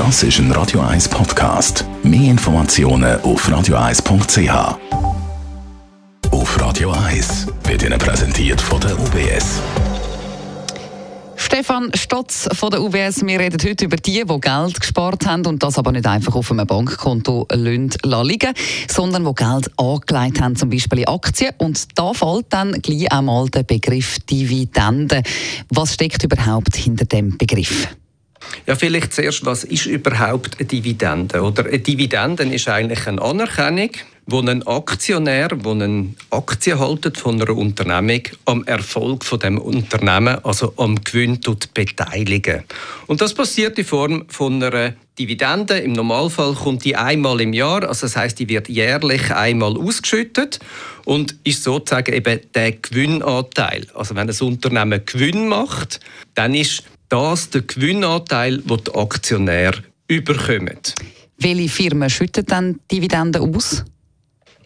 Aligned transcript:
Das 0.00 0.22
ist 0.22 0.38
ein 0.38 0.50
Radio 0.52 0.80
1 0.80 1.10
Podcast. 1.10 1.84
Mehr 2.02 2.30
Informationen 2.30 3.20
auf 3.20 3.46
radio1.ch. 3.46 4.78
Auf 6.30 6.58
Radio 6.58 6.92
1 6.92 7.48
wird 7.64 7.82
Ihnen 7.82 7.98
präsentiert 7.98 8.62
von 8.62 8.80
der 8.80 8.98
UBS. 8.98 9.60
Stefan 11.36 11.90
Stotz 11.94 12.48
von 12.50 12.70
der 12.70 12.80
UBS. 12.80 13.26
Wir 13.26 13.40
reden 13.40 13.58
heute 13.62 13.84
über 13.84 13.96
die, 13.98 14.24
die 14.24 14.40
Geld 14.40 14.80
gespart 14.80 15.26
haben 15.26 15.44
und 15.44 15.62
das 15.62 15.76
aber 15.76 15.92
nicht 15.92 16.06
einfach 16.06 16.34
auf 16.34 16.50
einem 16.50 16.66
Bankkonto 16.66 17.46
liegen 17.52 18.54
sondern 18.88 19.26
die 19.26 19.34
Geld 19.34 19.70
angelegt 19.76 20.40
haben, 20.40 20.56
zum 20.56 20.70
Beispiel 20.70 21.00
in 21.00 21.08
Aktien. 21.08 21.52
Und 21.58 21.98
da 21.98 22.14
fällt 22.14 22.46
dann 22.48 22.72
gleich 22.80 23.12
einmal 23.12 23.50
der 23.50 23.64
Begriff 23.64 24.18
Dividende. 24.20 25.22
Was 25.68 25.92
steckt 25.92 26.24
überhaupt 26.24 26.74
hinter 26.74 27.04
dem 27.04 27.36
Begriff? 27.36 27.86
Ja, 28.66 28.76
vielleicht 28.76 29.12
zuerst, 29.12 29.44
was 29.44 29.64
ist 29.64 29.86
überhaupt 29.86 30.58
eine 30.58 30.66
Dividende? 30.66 31.42
Oder 31.42 31.66
eine 31.66 31.78
Dividende 31.78 32.44
ist 32.44 32.68
eigentlich 32.68 33.06
eine 33.06 33.20
Anerkennung, 33.20 33.90
wo 34.26 34.40
ein 34.40 34.62
Aktionär, 34.66 35.48
wo 35.62 35.72
eine 35.72 36.14
Aktie 36.30 36.76
von 36.76 37.40
einer 37.40 37.56
Unternehmung, 37.56 38.22
am 38.44 38.64
Erfolg 38.64 39.24
von 39.24 39.38
dem 39.40 39.58
Unternehmen, 39.58 40.38
also 40.44 40.72
am 40.76 41.02
Gewinn 41.02 41.40
beteiligen. 41.74 42.64
Und 43.06 43.20
das 43.20 43.34
passiert 43.34 43.78
in 43.78 43.84
Form 43.84 44.24
von 44.28 44.62
einer 44.62 44.94
Dividende. 45.18 45.78
Im 45.78 45.92
Normalfall 45.92 46.54
kommt 46.54 46.84
die 46.84 46.96
einmal 46.96 47.40
im 47.40 47.52
Jahr, 47.52 47.86
also 47.88 48.06
das 48.06 48.16
heißt, 48.16 48.38
die 48.38 48.48
wird 48.48 48.68
jährlich 48.68 49.30
einmal 49.32 49.76
ausgeschüttet 49.76 50.60
und 51.04 51.34
ist 51.44 51.64
sozusagen 51.64 52.14
eben 52.14 52.40
der 52.54 52.72
Gewinnanteil. 52.72 53.86
Also 53.94 54.14
wenn 54.14 54.30
ein 54.30 54.40
Unternehmen 54.40 55.02
Gewinn 55.04 55.48
macht, 55.48 56.00
dann 56.34 56.54
ist 56.54 56.84
das 57.10 57.50
der 57.50 57.62
Gewinnanteil, 57.62 58.58
den 58.58 58.78
die 58.84 58.94
Aktionäre 58.94 59.82
überkommen. 60.08 60.78
Welche 61.36 61.68
Firmen 61.68 62.08
schütten 62.08 62.46
dann 62.46 62.80
Dividenden 62.90 63.54
aus? 63.54 63.84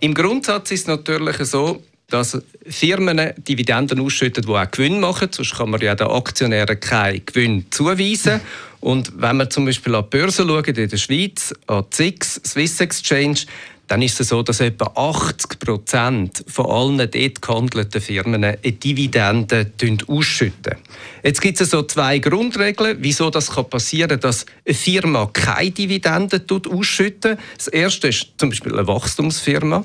Im 0.00 0.14
Grundsatz 0.14 0.70
ist 0.70 0.82
es 0.82 0.86
natürlich 0.86 1.36
so, 1.38 1.82
dass 2.08 2.40
Firmen 2.66 3.32
Dividenden 3.38 4.00
ausschütten, 4.00 4.44
die 4.44 4.52
auch 4.52 4.70
Gewinn 4.70 5.00
machen. 5.00 5.28
Sonst 5.30 5.56
kann 5.56 5.70
man 5.70 5.80
ja 5.80 5.94
den 5.94 6.08
Aktionären 6.08 6.78
keinen 6.78 7.24
Gewinn 7.24 7.66
zuweisen. 7.70 8.40
Und 8.80 9.12
wenn 9.16 9.38
wir 9.38 9.48
zum 9.48 9.64
Beispiel 9.64 9.94
an 9.94 10.04
die 10.04 10.18
Börse 10.18 10.46
schauen, 10.46 10.64
in 10.64 10.88
der 10.88 10.96
Schweiz, 10.96 11.54
an 11.66 11.86
die 11.90 11.96
SIX, 11.96 12.40
Swiss 12.44 12.80
Exchange, 12.80 13.40
dann 13.86 14.02
ist 14.02 14.18
es 14.20 14.28
so, 14.28 14.42
dass 14.42 14.60
etwa 14.60 14.92
80 14.94 15.58
Prozent 15.58 16.44
von 16.48 16.66
allen 16.66 16.98
dort 16.98 17.42
gehandelten 17.42 18.00
Firmen 18.00 18.44
eine 18.44 18.56
Dividende 18.56 19.70
ausschütten. 20.06 20.76
Jetzt 21.22 21.40
gibt 21.40 21.60
es 21.60 21.70
so 21.70 21.82
zwei 21.82 22.18
Grundregeln, 22.18 22.98
wieso 23.00 23.30
das 23.30 23.50
passieren 23.50 24.08
kann, 24.08 24.20
dass 24.20 24.46
eine 24.66 24.74
Firma 24.74 25.28
keine 25.32 25.70
Dividende 25.70 26.42
ausschüttet. 26.70 27.38
Das 27.56 27.68
erste 27.68 28.08
ist 28.08 28.28
zum 28.38 28.50
Beispiel 28.50 28.72
eine 28.72 28.86
Wachstumsfirma. 28.86 29.84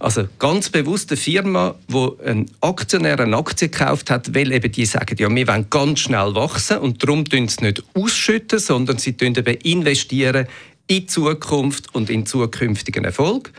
Also 0.00 0.28
ganz 0.38 0.70
bewusst 0.70 1.10
eine 1.10 1.16
Firma, 1.16 1.74
wo 1.88 2.16
ein 2.24 2.46
Aktionär 2.60 3.18
eine 3.18 3.36
Aktie 3.36 3.68
gekauft 3.68 4.10
hat, 4.10 4.32
weil 4.32 4.52
eben 4.52 4.70
die 4.70 4.86
sagen, 4.86 5.16
ja, 5.18 5.28
wir 5.28 5.48
wollen 5.48 5.66
ganz 5.70 6.00
schnell 6.00 6.34
wachsen 6.36 6.78
und 6.78 7.02
darum 7.02 7.24
tun 7.24 7.48
sie 7.48 7.64
nicht 7.64 7.82
ausschütten, 7.94 8.60
sondern 8.60 8.98
sie 8.98 9.16
investieren 9.64 10.46
in 10.88 11.06
Zukunft 11.06 11.94
und 11.94 12.10
in 12.10 12.26
zukünftigen 12.26 13.04
Erfolg. 13.04 13.52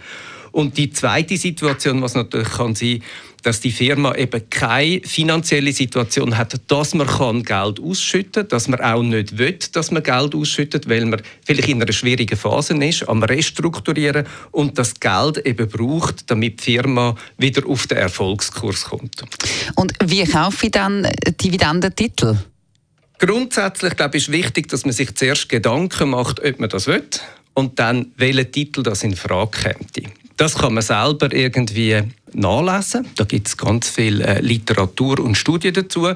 Und 0.51 0.77
die 0.77 0.91
zweite 0.91 1.37
Situation, 1.37 2.01
was 2.01 2.15
natürlich 2.15 2.49
kann 2.49 2.75
sein, 2.75 3.03
dass 3.43 3.61
die 3.61 3.71
Firma 3.71 4.15
eben 4.15 4.49
keine 4.49 5.01
finanzielle 5.01 5.71
Situation 5.71 6.37
hat, 6.37 6.59
dass 6.67 6.93
man 6.93 7.07
kann 7.07 7.43
Geld 7.43 7.79
ausschütten, 7.79 8.47
dass 8.47 8.67
man 8.67 8.81
auch 8.81 9.01
nicht 9.01 9.37
will, 9.37 9.57
dass 9.71 9.91
man 9.91 10.03
Geld 10.03 10.35
ausschüttet, 10.35 10.89
weil 10.89 11.05
man 11.05 11.21
vielleicht 11.45 11.69
in 11.69 11.81
einer 11.81 11.93
schwierigen 11.93 12.37
Phase 12.37 12.75
ist, 12.83 13.07
am 13.07 13.23
Restrukturieren 13.23 14.25
und 14.51 14.77
das 14.77 14.99
Geld 14.99 15.37
eben 15.45 15.69
braucht, 15.69 16.29
damit 16.29 16.65
die 16.65 16.73
Firma 16.73 17.15
wieder 17.37 17.65
auf 17.67 17.87
den 17.87 17.99
Erfolgskurs 17.99 18.85
kommt. 18.85 19.23
Und 19.75 19.93
wie 20.03 20.25
kaufe 20.25 20.65
ich 20.65 20.71
dann 20.71 21.07
Dividendentitel? 21.41 22.37
Grundsätzlich 23.19 23.95
glaube 23.95 24.17
ich, 24.17 24.27
ist 24.27 24.31
wichtig, 24.31 24.69
dass 24.69 24.85
man 24.85 24.93
sich 24.93 25.13
zuerst 25.15 25.49
Gedanken 25.49 26.09
macht, 26.09 26.43
ob 26.43 26.59
man 26.59 26.69
das 26.69 26.87
will 26.87 27.03
und 27.53 27.77
dann 27.77 28.11
welchen 28.15 28.51
Titel 28.51 28.81
das 28.81 29.03
in 29.03 29.15
Frage 29.15 29.75
kommt. 29.75 29.91
Das 30.37 30.57
kann 30.57 30.73
man 30.73 30.83
selber 30.83 31.33
irgendwie 31.33 32.01
nachlesen. 32.31 33.07
Da 33.15 33.25
gibt 33.25 33.47
es 33.47 33.57
ganz 33.57 33.89
viel 33.89 34.21
äh, 34.21 34.39
Literatur 34.39 35.19
und 35.19 35.35
Studien 35.35 35.73
dazu. 35.73 36.07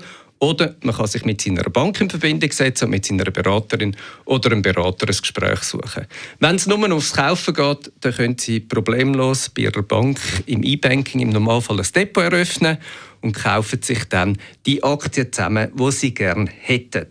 Oder 0.44 0.76
man 0.84 0.94
kann 0.94 1.08
sich 1.08 1.24
mit 1.24 1.40
seiner 1.40 1.64
Bank 1.70 2.02
in 2.02 2.10
Verbindung 2.10 2.52
setzen 2.52 2.84
und 2.84 2.92
mit 2.92 3.06
seiner 3.06 3.32
Beraterin 3.32 3.96
oder 4.26 4.52
einem 4.52 4.62
Berater 4.62 5.08
ein 5.08 5.16
Gespräch 5.16 5.60
suchen. 5.62 6.06
Wenn 6.42 6.58
es 6.58 6.68
nur 6.68 6.92
aufs 6.92 7.14
Kaufen 7.14 7.54
geht, 7.54 7.94
dann 8.02 8.14
können 8.14 8.38
Sie 8.38 8.60
problemlos 8.60 9.48
bei 9.48 9.62
Ihrer 9.62 9.84
Bank 9.84 10.20
im 10.46 10.62
E-Banking 10.64 11.22
im 11.22 11.30
Normalfall 11.30 11.80
ein 11.80 11.88
Depot 11.96 12.26
eröffnen 12.26 12.78
und 13.22 13.32
kaufen 13.32 13.82
sich 13.82 14.04
dann 14.10 14.38
die 14.66 14.84
Aktien 14.84 15.32
zusammen, 15.32 15.72
die 15.80 15.92
Sie 15.92 16.14
gerne 16.14 16.50
hätten. 16.60 17.08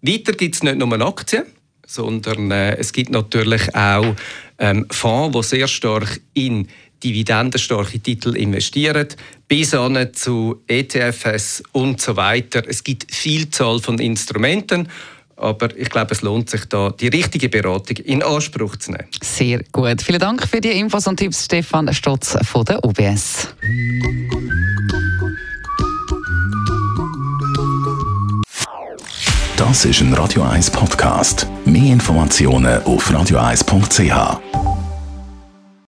Weiter 0.00 0.32
gibt 0.34 0.54
es 0.54 0.62
nicht 0.62 0.78
nur 0.78 1.00
Aktien, 1.04 1.46
sondern 1.84 2.52
äh, 2.52 2.76
es 2.76 2.92
gibt 2.92 3.10
natürlich 3.10 3.74
auch 3.74 4.14
ähm, 4.58 4.86
Fonds, 4.92 5.36
die 5.36 5.56
sehr 5.56 5.66
stark 5.66 6.20
in 6.32 6.68
dividendenstarke 7.02 8.00
Titel 8.00 8.36
investieren, 8.36 9.08
bis 9.46 9.72
hin 9.72 10.08
zu 10.12 10.62
ETFs 10.66 11.62
und 11.72 12.00
so 12.00 12.16
weiter. 12.16 12.62
Es 12.66 12.84
gibt 12.84 13.12
Vielzahl 13.14 13.78
von 13.80 13.98
Instrumenten, 13.98 14.88
aber 15.36 15.76
ich 15.76 15.88
glaube, 15.88 16.12
es 16.12 16.22
lohnt 16.22 16.50
sich 16.50 16.64
da, 16.66 16.90
die 16.90 17.08
richtige 17.08 17.48
Beratung 17.48 17.96
in 17.98 18.22
Anspruch 18.22 18.76
zu 18.76 18.92
nehmen. 18.92 19.06
Sehr 19.22 19.62
gut. 19.72 20.02
Vielen 20.02 20.18
Dank 20.18 20.46
für 20.46 20.60
die 20.60 20.72
Infos 20.72 21.06
und 21.06 21.16
Tipps, 21.16 21.44
Stefan 21.44 21.92
Stotz 21.94 22.36
von 22.46 22.64
der 22.64 22.84
UBS. 22.84 23.48
Das 29.56 29.84
ist 29.84 30.00
ein 30.00 30.14
Radio 30.14 30.42
1 30.44 30.70
Podcast. 30.70 31.46
Mehr 31.64 31.92
Informationen 31.92 32.82
auf 32.84 33.10
radio1.ch. 33.10 34.67